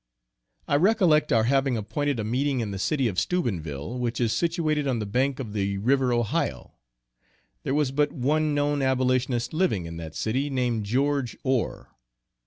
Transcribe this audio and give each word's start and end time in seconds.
I 0.67 0.77
recollect 0.77 1.31
our 1.31 1.43
having 1.43 1.77
appointed 1.77 2.19
a 2.19 2.23
meeting 2.23 2.59
in 2.59 2.71
the 2.71 2.79
city 2.79 3.07
of 3.07 3.19
Steubenville, 3.19 3.99
which 3.99 4.19
is 4.19 4.33
situated 4.33 4.87
on 4.87 4.97
the 4.97 5.05
bank 5.05 5.39
of 5.39 5.53
the 5.53 5.77
river 5.77 6.11
Ohio. 6.11 6.73
There 7.61 7.75
was 7.75 7.91
but 7.91 8.11
one 8.11 8.55
known 8.55 8.81
abolitionist 8.81 9.53
living 9.53 9.85
in 9.85 9.97
that 9.97 10.15
city, 10.15 10.49
named 10.49 10.87
George 10.87 11.37
Ore. 11.43 11.95